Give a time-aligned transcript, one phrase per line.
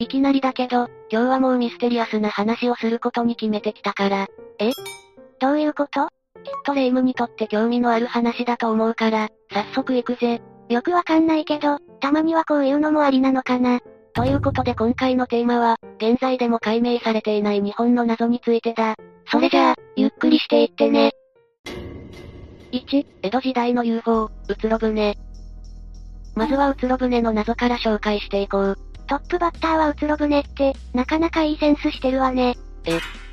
[0.00, 4.28] いきなりだけど、今日はもうミステリアスな話をすることに決めてきたから。
[4.60, 4.70] え？
[5.40, 6.06] どういうこと？
[6.06, 6.10] きっ
[6.64, 10.40] とレイムにとって興味のある話だと思うから、早速行くぜ。
[10.68, 13.80] よくわかんないけど、たまにはこういうのもありなのかな。
[14.14, 18.94] ということで今回のテーマは、現在でも解明されていない日本の謎についてだ。
[19.26, 21.10] それじゃあ、ゆっくりしていってね。
[22.70, 25.16] 1、江戸時代の UFO、うつろ船。
[26.36, 28.78] まずはうつろ船の謎から紹介していこう。
[29.08, 32.56] トップバッターはうつろ船って、なかなかいいセンスしてるわね。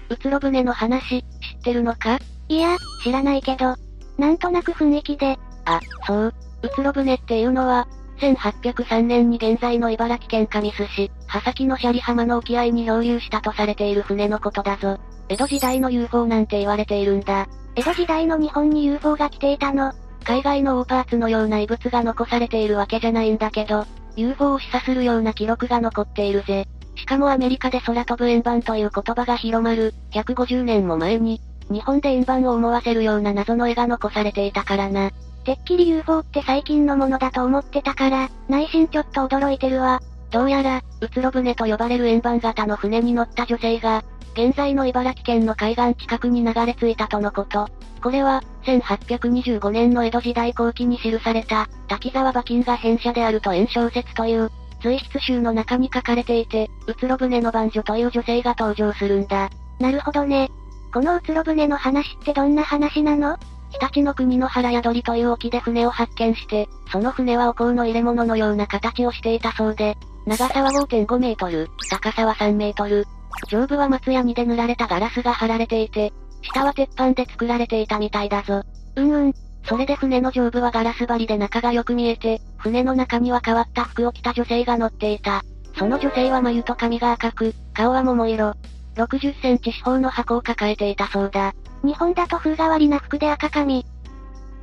[0.09, 1.23] うつろ船の話、知
[1.59, 2.17] ってるのか？
[2.47, 3.75] いや、知らないけど。
[4.17, 6.33] なんとなく雰囲気で、あ、そう。
[6.63, 7.87] うつろ船っていうのは、
[8.19, 14.97] 1803年に現在の茨城県神栖市、羽先のシャリ浜の沖合に漂流したとされている船のことだぞ。
[15.27, 17.47] 江戸時代の UFO なんて言われているんだ。
[17.75, 19.91] 江戸時代の日本に UFO が来ていたの。
[20.23, 26.67] 海外のオーパーツのような異物が残されているわけじゃないんだけど、UFO を示唆するような記録が残っているぜ。
[26.95, 35.11] しかもアメリカで空飛ぶ円盤という言葉が広まる、150年も前に、日本で円盤を思わせるような謎の絵が残されていたからな。
[35.43, 40.01] てっきり UFO って最近のものだと思ってたから、内心ちょっと驚いてるわ。
[40.35, 47.69] どうやら、うつろ船と呼ばれる円盤型の船に乗った女性が、現在の茨城県の海岸近くに流れ着いたとのこと。
[48.03, 59.49] これは、1825年の江戸時代後期に記された、滝沢馬琴が変者であると演小説という、随筆集の中に書かれていて、うつろ船の男女という女性が登場するんだ。
[59.79, 60.51] なるほどね。
[60.93, 63.37] このうつろ船の話ってどんな話なの？
[63.71, 73.05] 日立の国の原宿りという沖で船を発見して、その船はお香の入れ物のような形をしていたそうで、長さは5.5メートル、高さは3メートル。
[73.47, 78.63] 上部は松ヤニで塗られたガラスが貼られていて、下は鉄板で作られていたみたいだぞ。
[78.95, 79.33] うんうん。
[79.67, 85.43] それで船の上部はガラス張りで中がよく見えて、船の中には変わった服を着た女性が乗っていた。
[85.77, 88.53] その女性は眉と髪が赤く、顔は桃色。
[88.95, 91.53] 60センチ四方の箱を抱えていたそうだ。
[91.83, 93.85] 日本だと風変わりな服で赤髪。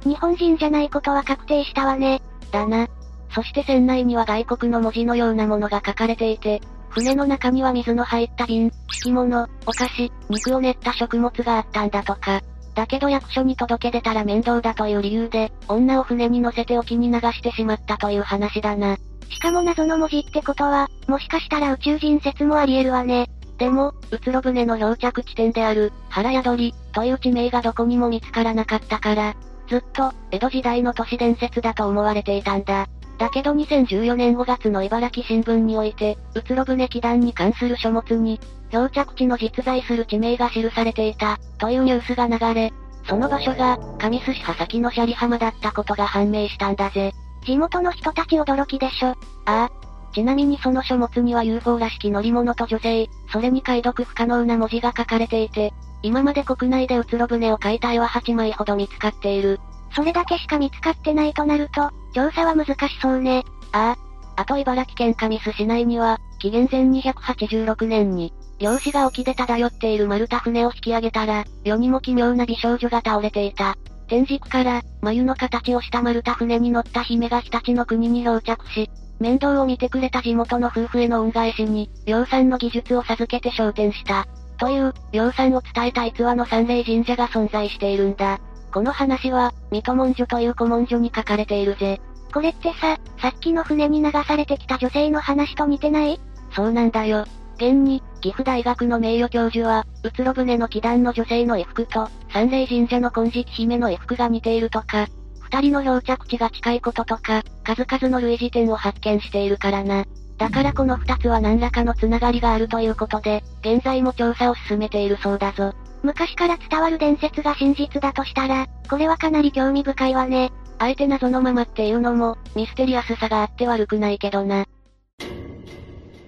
[0.05, 2.21] 日本人じゃないことは確定したわね。
[2.51, 2.89] だな。
[3.35, 6.61] そして船内には外国の文字のようなものが書かれていて、
[6.91, 12.43] 船の中には水の入った瓶、敷物、お菓子、肉を練った食物があったんだとか。
[12.75, 18.97] だけど役所に届け出たら面倒だという理由で、女を船に乗せて沖に流してしまったという話だな。
[19.31, 23.29] しかも謎の文字ってことは、もしかしたら宇宙人説もあり得るわね。
[23.59, 29.35] でも、うつろ船の漂着地点である、原宿り、という地名がどこにも見つからなかったから、
[29.69, 32.87] ずっと、江戸時代の都市伝説だと思われていたんだ。
[33.23, 38.41] だけど2014年5月の茨城新聞において、うつろ船祈願に関する書物に、
[38.73, 42.73] 漂着地の実在する地名が記されていた、というニュースが流れ、
[43.07, 47.13] その場所が、神栖市羽先のシャリ浜だったことが判明したんだぜ。
[47.47, 49.11] 地元の人たち驚きでしょ。
[49.11, 49.71] ああ。
[50.13, 55.73] ちなみにその書物には UFO らしき乗り物と女性、それに解読不可能な文字が書かれていて、
[56.03, 59.61] 今まで国内でうつろ船を描いた絵は8枚ほど見つかっている。
[59.95, 63.45] それだけしか見つかってないとなると、調査は難しそうね。
[63.73, 64.13] ああ。
[64.35, 73.77] あと茨城県神栖市内には、紀元前286年に、漁師が沖で漂っている丸太船を引き上げたら、世にも奇妙な美少女が倒れていた。
[74.09, 84.27] 天竺から、眉の形をした丸太船に乗った姫が日立の国に漂着し、面倒を見てくれた地元の夫婦への恩返しに、量産の技術を授けて昇天した。
[84.59, 88.41] という、量産を伝えた逸話の三霊神社が存在しているんだ。
[88.73, 92.01] この話は、水戸文書という古文書に書かれているぜ。
[92.33, 96.19] これってさ、さっきの船に流されてきた女性の話と似てない？
[96.55, 97.27] そうなんだよ。
[97.57, 105.07] 現に、岐阜大学の名誉教授は、うつろ船の祈願の女性の絵服と、三霊神社の金色姫の絵服が似ているとか、
[105.41, 110.07] 二人の漂着地が近いこととか、数々の類似点を発見しているからな。
[110.39, 115.75] だからこの二つは何らかのつながりがあるということで、現在も調査を進めているそうだぞ。
[116.03, 120.53] 昔から伝わる伝説が真実だとしたら、これはかなり興味深いわね。
[120.79, 124.67] あえて謎のままっていうのも、ミステリアスさがあって悪くないけどな。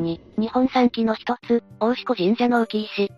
[0.01, 3.11] 2、日本三奇の一つ、大志子神社の浮石。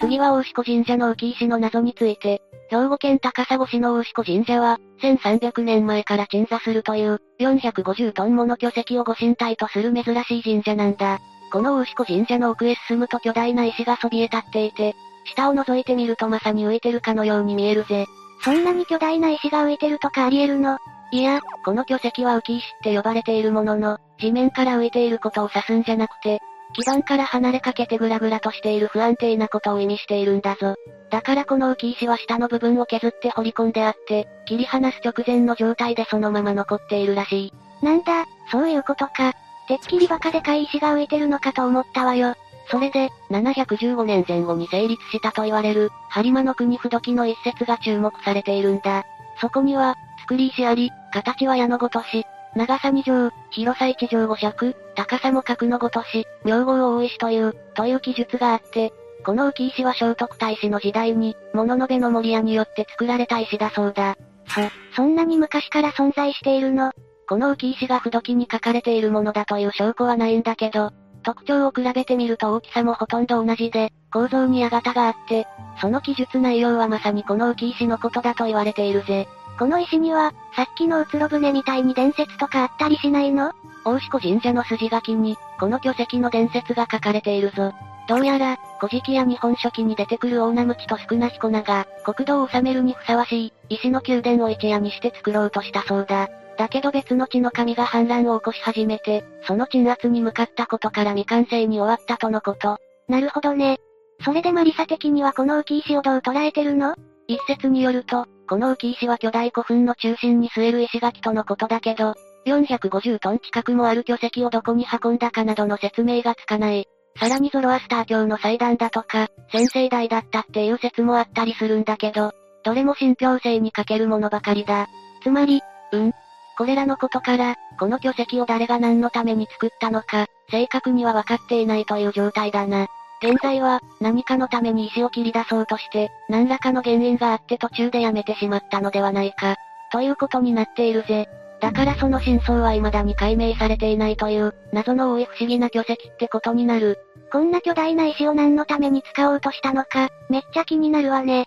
[0.00, 11.20] 次は大志子神社の浮石の謎について、兵庫県高砂市の大志子神社は、1300年前から鎮座するという、450トンもの巨石をご神体とする珍しい神社なんだ。
[11.52, 18.06] この大志子神社の奥へ進むと巨大な石がそびえ立っていて、下を覗いてみるとまさに浮いてるかのように見えるぜ。
[18.42, 20.78] そんなに巨大な石が浮いてるとかあり得るの？
[21.12, 26.40] いや、この巨石は浮き石って呼ばれているものの、地面から浮いていることを指すんじゃなくて、
[26.74, 30.74] 基盤から離れかけてグラグラとしている不安定なことを意味しているんだぞ。
[31.10, 37.52] だからこの浮き石は下の部分を削って掘り込んであって、切り離す直前の状態でそのまま残っているらしい。
[37.84, 39.32] なんだ、そういうことか。
[39.68, 42.34] てっきりバカでかい石が浮いてるのかと思ったわよ。
[42.70, 49.04] それで、715年前後に成立したと言われる、播磨の国不土記の一節が注目されているんだ。
[49.40, 52.24] そこには、作り石あり、形は矢のごとし、
[52.56, 58.92] 長さ2畳、広さ1畳5尺、高さも角のごとし、名号大石という、という記述があって、
[59.24, 64.16] この浮石は聖徳太子の時代に、物の部の森屋によって作られた石だそうだ。
[64.46, 64.60] そ、
[64.96, 66.92] そんなに昔から存在しているの？
[67.26, 70.90] この浮石が不土記に書かれているものだという証拠はないんだけど、
[71.24, 75.46] 特徴を比べてみると大きさもほとんど同じで、構造に矢型があって、
[75.80, 79.26] その記述内容はまさにこの浮石のことだと言われているぜ。
[79.58, 83.52] この石には、さっきのうつろ船みたいに伝説とかあったりしないの？
[83.84, 87.72] 大志子神社の筋書きに、この巨石の伝説が書かれているぞ。
[88.06, 96.28] どうやら、古事記や日本書紀に出てくる大名ムチと少な彦名が、国土を治めるにふさわしい、石の宮殿を一夜にして作ろうとしたそうだ。
[96.56, 102.78] だけど別の地の神が反乱を起こし始めて、その鎮圧に向かったことから未完成に終わったとのこと。
[103.08, 103.78] なるほどね。
[104.24, 106.94] それでマリサ的にはこの浮石をどう捉えてるの？
[107.26, 112.14] 一説によると、この浮石は巨大古墳の中心に据える石垣とのことだけど、
[112.46, 116.86] 450トン近くもある巨石をどこに運んだかなどの説明がつかない。
[117.18, 122.32] さらにゾロアスター教の祭壇だとか、先生代だったっていう説もあったりするんだけど、
[122.64, 124.88] どれも信憑性に欠けるものばかりだ。
[125.22, 125.60] つまり、
[125.92, 126.12] うん？
[126.56, 132.86] これらのことから、この巨石を誰が何のために作ったのか、正確には分かっていないという状態だな。
[133.22, 139.56] 現在は、何かのために石を切り出そうとして、何らかの原因があって途中でやめてしまったのではないか、
[139.90, 141.28] ということになっているぜ。
[141.60, 146.98] だからその真相は未だに解明されていないという、謎の多い不思議な巨石ってことになる。
[147.32, 151.46] こんな巨大な石を何のために使おうとしたのか、めっちゃ気になるわね。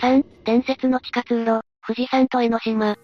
[0.00, 2.96] 3、伝説の地下通路、富士山と江ノ島。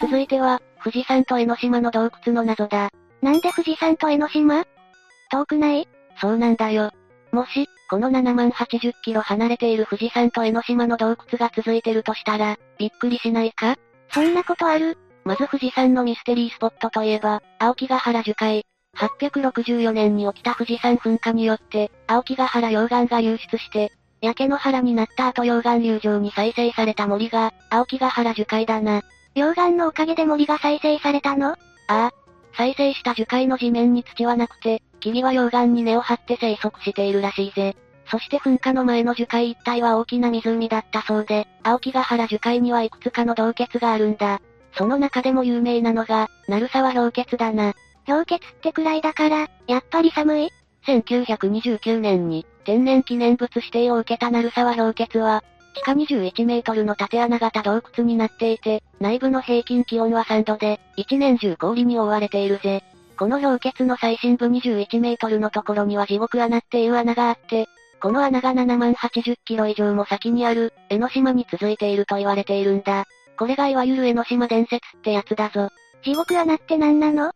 [0.00, 2.90] 続いては、富士山と江ノ島の洞窟の謎だ。
[3.22, 4.64] なんで富士山と江ノ島？
[5.30, 5.88] 遠くない？
[6.20, 6.90] そうなんだよ。
[7.32, 13.76] もし、この7万80キロ離れている富士山と江ノ島の洞窟が続いてるとしたら、びっくりしないか？
[14.10, 14.98] そんなことある？
[15.24, 18.66] まず富士山のミステリースポットといえば、青木ヶ原樹海。
[18.96, 29.02] 864年に起きた富士山噴火によって、青木ヶ原溶岩が流出して、焼け野原になった後溶岩流上に再生された森が、青木ヶ原樹海だな。
[29.34, 31.50] 溶岩のおかげで森が再生されたの？
[31.50, 31.56] あ
[31.88, 32.12] あ。
[32.56, 37.76] 再生した樹海の地面に土はなくて、霧は溶岩に根を張って生息しているらしいぜ。
[38.10, 44.40] そして噴火の前の樹海一帯は大きな湖だったそうで、青木ヶ原樹海にはいくつかの洞穴があるんだ。
[44.76, 47.74] その中でも有名なのが、鳴沢氷穴だな。
[48.06, 50.50] 氷穴ってくらいだから、やっぱり寒い
[50.86, 55.42] ?1929 年に、天然記念物指定を受けた鳴沢氷穴は、
[55.74, 62.82] 地下21メートルの縦穴型洞窟になっていて、内部の平均気温は3度で、一年中氷に覆われているぜ。
[63.18, 67.66] この氷穴の最深部21メートルのところには地獄穴っていう穴があって、
[68.00, 73.04] この穴が7万80キロ以上も先にある、江ノ島に続いていると言われているんだ。
[73.38, 75.70] これがいわゆる江ノ島伝説ってやつだぞ。
[76.04, 77.32] 地獄穴って何なの？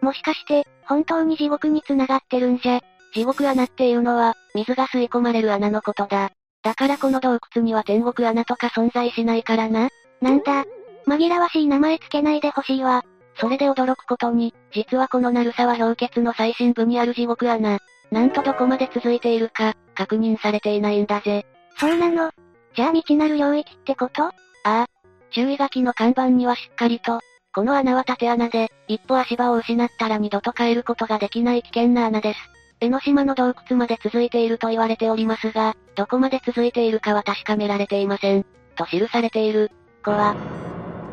[0.00, 2.80] もしかして、本当に地獄に繋がってるんじゃ。
[3.14, 6.30] 地獄穴っていうのは、水が吸い込まれる穴のことだ。
[6.62, 9.88] だからこの洞窟には天国穴とか存在しないからな。
[10.20, 10.64] なんだ。
[11.06, 13.02] 紛らわしい名前つけないでほしいわ。
[13.36, 17.78] それで驚くことに、実はこの鳴沢氷穴の最深部にある地獄穴。
[18.10, 21.46] なんとどこまで続いているか、確認されていないんだぜ。
[21.78, 22.30] そうなの
[22.74, 24.24] じゃあ未知なる領域ってこと？
[24.24, 24.32] あ
[24.64, 24.86] あ。
[25.30, 27.20] 注意書きの看板にはしっかりと、
[27.54, 32.38] この穴は縦穴で、一歩足場を失ったら二度と帰ることができない危険な穴です。
[32.80, 38.46] 江ノ島の洞窟まで続いていると言われておりますが、どこまで続いているかは確かめられていません。
[38.74, 39.70] と記されている。
[40.02, 40.34] 子は、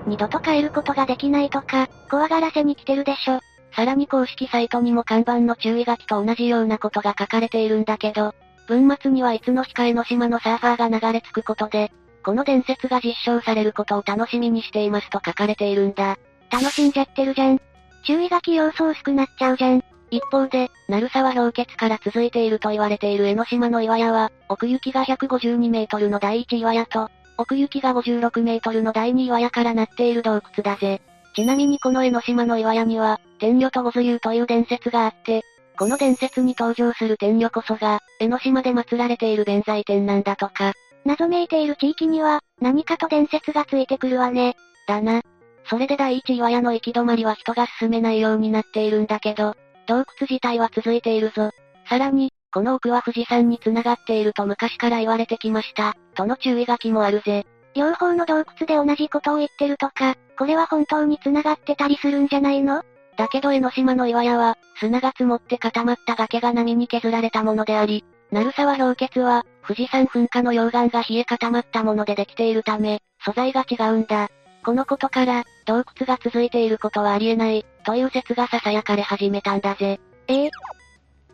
[0.07, 3.41] 二度と帰ることができないとか、怖がらせに来てるでしょ。
[3.75, 8.33] さらに公式サイトにも看板の注意書きと同じようなことが書かれているんだけど、
[8.67, 11.91] 文末にはいつの日か江ノ島のサーファーが流れ着くことで、
[12.23, 16.17] この伝説が実証されることを楽しみにしていますと書かれているんだ。
[16.49, 17.59] 楽しんじゃってるじゃん。
[18.05, 19.83] 注意書き要素薄くなっちゃうじゃん。
[20.09, 31.01] 一方で、鳴沢氷穴から続いていると言われている江ノ島の岩屋は、奥行きが152メートルの第一岩屋と、奥行きが56メートルの第二岩屋からなっている洞窟だぜ。
[31.35, 35.43] ちなみにこの江ノ島の岩屋には、天女と五頭竜という伝説があって、
[35.77, 40.73] この伝説に登場する天女こそが、江ノ島で祀られている弁財天なんだとか。
[41.05, 44.55] 謎めいている地域には、何かと伝説がついてくるわね。
[44.87, 45.21] だな。
[45.69, 49.55] それで第一岩屋の行き止まりは人が進めないようになっているんだけど、
[49.87, 51.49] 洞窟自体は続いているぞ。
[51.89, 55.95] さらに、この奥は富士山に繋がっていると昔から言われてきました。
[56.15, 57.45] との注意書きもあるぜ。
[57.73, 62.83] 両方の洞窟で同じことを言ってるとか、これは本当に繋がってたりするんじゃないの？
[63.17, 74.29] だけど江ノ島の岩屋は、砂が積もって固まった崖が波に削られたものであり、鳴沢氷結は、富士山噴火の溶岩が冷え固まったものでできているため、素材が違うんだ。
[74.67, 79.97] このことから、洞窟が続いていることはありえない、という説が囁かれ始めたんだぜ。
[80.27, 80.51] ええ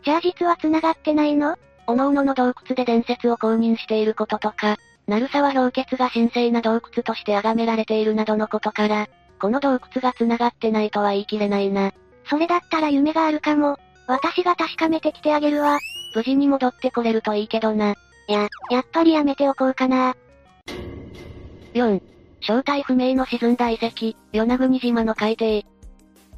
[0.05, 1.57] じゃあ実は繋がってないの？
[1.87, 9.07] 各々の洞窟で伝説を公認していることとか、鳴沢氷結が神聖な洞窟として崇められているなどのことから、
[9.41, 11.91] この洞窟が繋がってないとは言い切れないな。
[12.29, 13.77] それだったら夢があるかも。
[14.05, 15.79] 私が確かめてきてあげるわ。
[16.13, 17.95] 無事に戻ってこれるといいけどな。
[18.27, 20.15] や、やっぱりやめておこうかな。
[21.73, 21.99] 4.
[22.45, 25.65] 正体不明の沈んだ遺跡、与那国島の海底。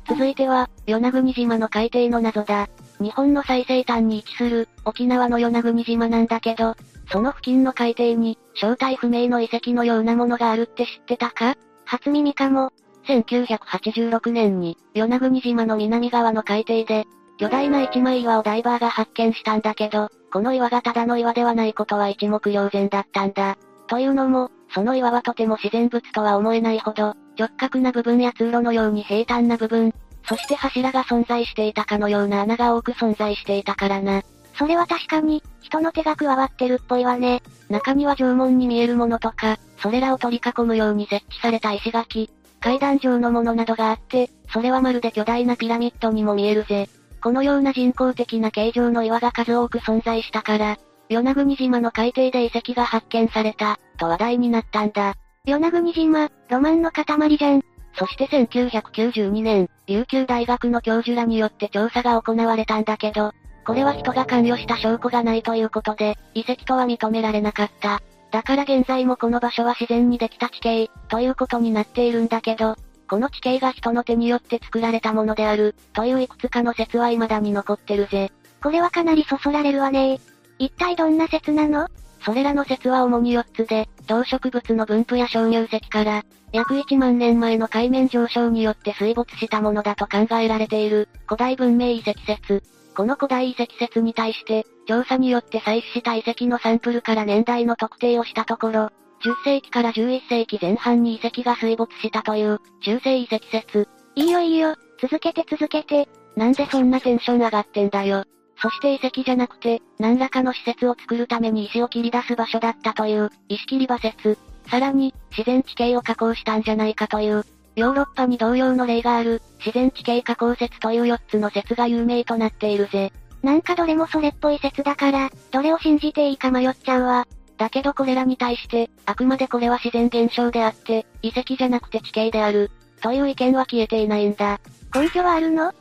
[0.08, 2.70] 続いては、与那国島の海底の謎だ。
[3.00, 6.76] 日本の最西端に位置する、沖縄の与那国島なんだけど、
[7.12, 11.56] その付近の海底に、正体不明の遺跡のようなものがあるって知ってたか？
[11.86, 12.72] 初耳かも。
[13.08, 17.06] 1986年に、与那国島の南側の海底で、
[17.38, 23.58] 巨大な一枚岩をダイバーが発見したんだけど、この岩がただの岩ではないことは一目瞭然だったんだ。
[23.88, 29.94] というのも、その岩はとても自然物とは思えないほど、直角な部分や通路のように平坦な部分、
[30.28, 34.24] そして柱が存在していたかのような穴が多く存在していたからな。
[34.58, 37.44] それは確かに、人の手が加わってるっぽいわね。
[37.70, 42.30] 中には縄文に見えるものとか、それらを取り囲むように設置された石垣、
[42.62, 46.90] 階段状のものなどがあって、それはまるで巨大なピラミッドにも見えるぜ。
[47.22, 50.78] このような人工的な形状の岩が数多く存在したから、
[51.10, 55.16] 与那国島の海底で遺跡が発見された、と話題になったんだ。
[55.46, 57.62] 与那国島、ロマンの塊じゃん。
[57.98, 63.32] そして1992年、琉球大学の教授らによって調査が行われたんだけど、
[63.66, 68.02] これは人が関与した証拠がないということで、遺跡とは認められなかった。
[68.32, 72.76] だから現在もこの場所は自然にできた地形、ということになっているんだけど、
[73.10, 78.32] この地形が人の手によって作られたものである、といういくつかの説は未だに残ってるぜ。
[78.62, 80.20] これはかなりそそられるわね
[80.60, 81.88] 一体どんな説なの？
[82.26, 92.64] それらの説は主に4つで、動植物の分布や鍾乳石から、約1万年前の海面上昇によって水没したものだと考えられている、古代文明遺跡説。
[92.96, 98.90] この古代遺跡説に対して、調査によって採取した遺跡のサンプルから年代の特定をしたところ、
[99.24, 103.88] 10世紀から11世紀前半に遺跡が水没したという、中世遺跡説。
[104.16, 106.08] いいよいいよ、続けて続けて。
[106.36, 108.24] なんでそんなテンション上がってんだよ。
[108.62, 114.38] そして遺跡じゃなくて、何らかの施設を作るために石を切り出す場所だったという、石切り場説。
[114.70, 117.46] さらに、自然地形を加工したんじゃないかという、
[117.76, 123.12] ヨーロッパに同様の例がある、自然地形加工説という4つの説が有名となっているぜ。
[123.44, 127.28] なんかどれもそれっぽい説だから、どれを信じていいか迷っちゃうわ。
[127.58, 132.72] だけどこれらに対して、あくまでこれは自然現象であって、遺跡じゃなくて地形である、
[133.02, 134.60] という意見は消えていないんだ。
[134.94, 135.74] 根拠はあるの？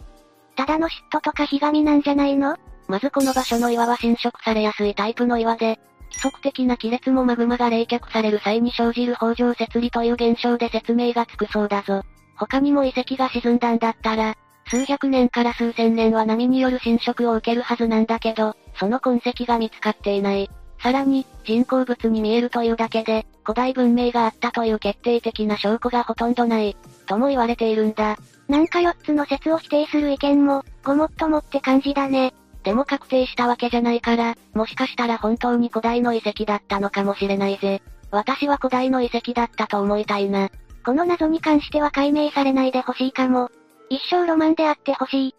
[0.57, 2.57] ただの嫉妬とかひがみなんじゃないの？
[2.87, 5.79] まずこの場所の岩は侵食されやすいタイプの岩で、
[6.11, 12.03] 規則的な亀裂もマグマが冷却される際に生じる北条節理という現象で説明がつくそうだぞ。
[12.37, 20.51] 他にも遺跡が沈んだんだったら、数百年から数千年は波による侵食を受けるはずなんだけど、その痕跡が見つかっていない。
[20.81, 28.19] さらに、人工物に見えるというだけで、古代文明があったという決定的な証拠がほとんどない、とも言われているんだ。
[28.49, 32.35] なんか4つの説を否定する意見も、ごもっともって感じだね。
[32.63, 37.83] でも確定したわけじゃないから、もしかしたら本当に古代の遺跡だったのかもしれないぜ。
[38.11, 40.51] 私は古代の遺跡だったと思いたいな。
[40.85, 43.51] この謎に関しては解明されないでほしいかも。
[43.91, 45.35] 一生ロマンであってほしい。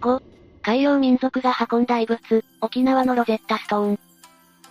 [0.00, 0.22] 5、
[0.62, 2.18] 海洋民族が運んだ遺物、
[2.60, 3.98] 沖縄のロゼッタストーン。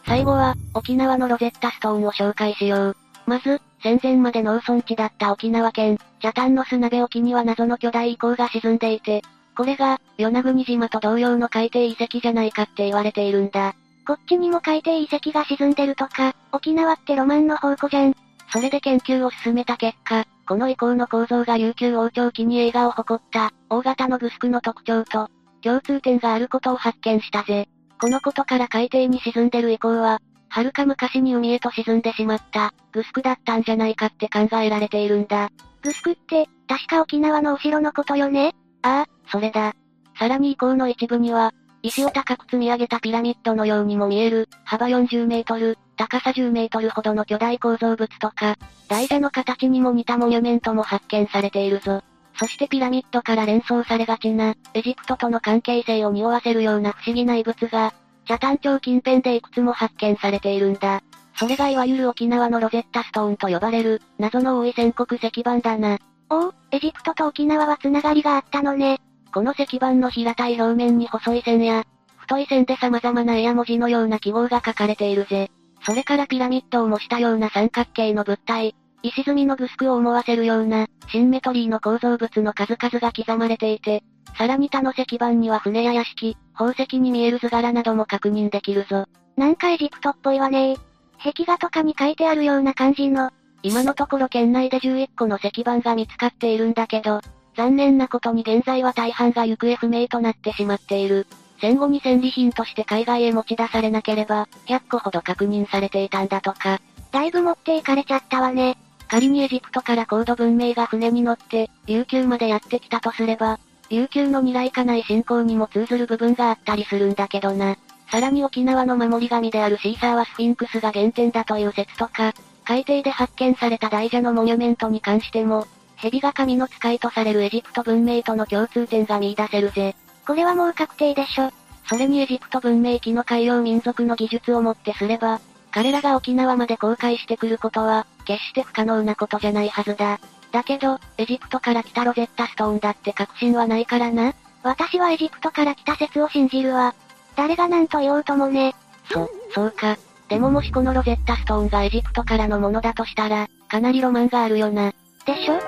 [0.05, 2.98] 最後は、沖縄のロゼッタストーンを紹介しよう。
[3.25, 9.21] まず、戦前まで農村地だった沖縄県、北谷の砂辺沖には謎の巨大遺構が沈んでいて、
[9.55, 13.75] これが、与那国島と同様の海底遺跡じゃないかって言われているんだ。
[14.07, 18.15] こっちにも海底遺跡が沈んでるとか、沖縄ってロマンの宝庫じゃん。
[18.51, 25.29] それで研究を進めた結果、この遺構の構造が琉球王朝期に映画を誇った、大型のグスクの特徴と、
[25.62, 27.67] 共通点があることを発見したぜ。
[28.01, 35.49] このことから海底に沈んでる遺構は、遥か昔に海へと沈んでしまった、グスクだったんじゃないかって考えられているんだ。
[35.81, 38.53] グスクって、確か沖縄のお城のことよね？
[38.81, 39.73] ああ、それだ。
[40.17, 48.57] さらに遺構の一部には、石を高く積み上げたピラミッドのようにも見える、幅40メートル、高さ10メートルほどの巨大構造物とか、
[48.89, 52.01] 台座の形にも似たモニュメントも発見されているぞ。
[52.37, 57.93] そしてピラミッドから連想されがちな、エジプトとの関係性を匂わせるような不思議な遺物が、
[58.29, 61.01] 北谷町近辺でいくつも発見されているんだ。
[61.36, 65.98] それがいわゆる沖縄のロゼッタストーンと呼ばれる、謎の多い線刻石板だな。
[66.29, 69.00] おお、エジプトと沖縄はつながりがあったのね。
[69.33, 71.86] この石板の平たい表面に細い線や、
[72.17, 75.50] 太い線で様々な絵や文字のような記号が書かれているぜ。
[75.83, 84.03] それからピラミッドを模したような三角形の物体、石積みのグスクを思わせるような、シンメトリーの構造物の数々が刻まれていて、
[84.39, 89.05] さらに他の石板には船や屋敷、宝石に見える図柄なども確認できるぞ。
[89.36, 90.77] なんかエジプトっぽいわね
[91.22, 93.31] 壁画とかに書いてあるような感じの。
[93.63, 97.19] 今のところ県内で11個の石板が見つかっているんだけど、
[97.58, 101.27] 残念なことに現在は大半が行方不明となってしまっている。
[101.60, 106.79] 戦後に戦利品として海外へ持ち出されなければ、100個ほど確認されていたんだとか。
[107.12, 108.77] だいぶ持っていかれちゃったわね。
[109.10, 117.77] 仮にエジプトから高度文明が船に乗って、琉球までやってきたとすれば、琉球の未来かない信仰にも通ずる部分があったりするんだけどな。
[118.12, 122.34] さらに沖縄の守り神であるシーサーはスフィンクスが原点だという説とか、
[122.65, 129.96] 海底で発見された大蛇のモニュメントに関しても、蛇が神の使いとされるエジプト文明との共通点が見出せるぜ。
[130.25, 131.51] これはもう確定でしょ。
[131.88, 135.41] それにエジプト文明期の海洋民族の技術をもってすれば、
[135.72, 140.19] 彼らが沖縄まで航海してくることは、決して不可能なことじゃないはずだ。
[140.51, 144.33] だけど、エジプトから来たロゼッタストーンだって確信はないからな。
[144.63, 146.95] 私はエジプトから来た説を信じるわ。
[147.35, 148.75] 誰が何と言おうともね。
[149.11, 149.97] そ、そうか。
[150.27, 154.93] でももしこのロゼッタストーンがエジプトからのものだとしたら、かなりロマンがあるよな。
[155.25, 155.59] でしょ？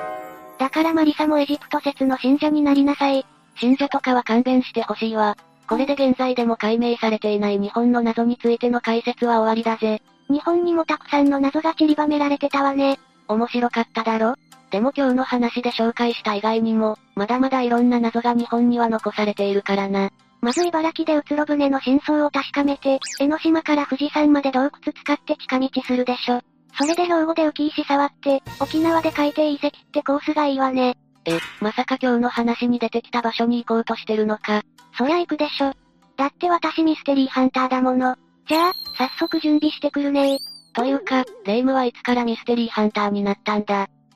[0.59, 3.25] だからマリサもエジプト説の信者になりなさい。
[3.57, 5.37] 信者とかは勘弁してほしいわ。
[5.67, 10.01] これで現在でも解明されていない日本の謎についての解説は終わりだぜ。
[10.29, 12.99] 日本にもたくさんの謎が散りばめられてたわね。
[13.27, 14.35] 面白かっただろ？
[14.71, 20.09] でも今日の話で紹介した以外にも、まだまだいろんな謎が日本には残されているからな。
[20.39, 26.41] まず茨城でうつろ船の真相を確かめて、江ノ島から富士山まで洞窟使って近道するでしょ。
[26.77, 30.95] それで兵庫で浮石触って、沖縄で海底遺跡ってコースがいいわね。
[31.25, 34.63] え、まさか今日の話に出てきた場所に行こうとしてるのか。
[34.97, 35.73] そりゃ行くでしょ。
[36.15, 38.15] だって私ミステリーハンターだもの。
[38.47, 40.37] じゃあ、早速準備してくるね
[40.73, 43.87] というか、レイムはいつからミステリーハンターになったんだ。